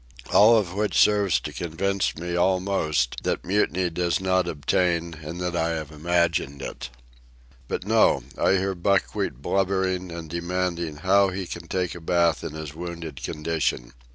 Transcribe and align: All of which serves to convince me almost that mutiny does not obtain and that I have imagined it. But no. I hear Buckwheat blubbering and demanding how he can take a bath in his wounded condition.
All 0.33 0.57
of 0.57 0.73
which 0.73 0.97
serves 0.97 1.39
to 1.41 1.53
convince 1.53 2.15
me 2.17 2.35
almost 2.35 3.17
that 3.21 3.45
mutiny 3.45 3.91
does 3.91 4.19
not 4.19 4.47
obtain 4.47 5.13
and 5.21 5.39
that 5.39 5.55
I 5.55 5.75
have 5.75 5.91
imagined 5.91 6.63
it. 6.63 6.89
But 7.67 7.85
no. 7.85 8.23
I 8.35 8.53
hear 8.53 8.73
Buckwheat 8.73 9.43
blubbering 9.43 10.11
and 10.11 10.27
demanding 10.27 10.95
how 10.95 11.29
he 11.29 11.45
can 11.45 11.67
take 11.67 11.93
a 11.93 12.01
bath 12.01 12.43
in 12.43 12.53
his 12.53 12.73
wounded 12.73 13.21
condition. 13.21 13.93